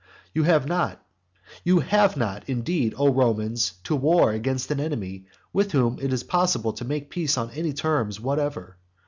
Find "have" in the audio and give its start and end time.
0.45-0.65, 1.81-2.17